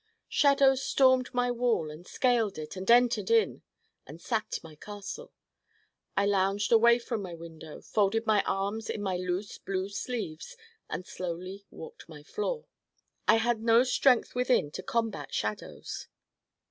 Shadows 0.29 0.81
stormed 0.81 1.31
my 1.31 1.51
wall 1.51 1.91
and 1.91 2.07
scaled 2.07 2.57
it 2.57 2.75
and 2.75 2.89
entered 2.89 3.29
in 3.29 3.61
and 4.07 4.19
sacked 4.19 4.63
my 4.63 4.73
castle. 4.73 5.31
I 6.17 6.25
lounged 6.25 6.71
away 6.71 6.97
from 6.97 7.21
my 7.21 7.35
window, 7.35 7.81
folded 7.81 8.25
my 8.25 8.41
arms 8.47 8.89
in 8.89 9.03
my 9.03 9.15
loose 9.17 9.59
blue 9.59 9.89
sleeves 9.89 10.57
and 10.89 11.05
slowly 11.05 11.67
walked 11.69 12.09
my 12.09 12.23
floor. 12.23 12.65
I 13.27 13.35
had 13.35 13.61
no 13.61 13.83
strength 13.83 14.33
within 14.33 14.71
to 14.71 14.81
combat 14.81 15.35
shadows. 15.35 16.07